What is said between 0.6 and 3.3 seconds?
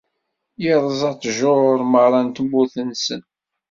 Irẓa ttjur merra n tmurt-nsen.